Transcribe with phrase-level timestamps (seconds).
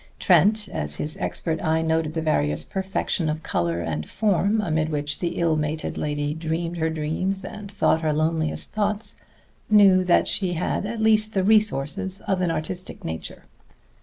[0.17, 5.19] Trent, as his expert eye noted the various perfection of color and form amid which
[5.19, 9.21] the ill mated lady dreamed her dreams and thought her loneliest thoughts,
[9.69, 13.43] knew that she had at least the resources of an artistic nature.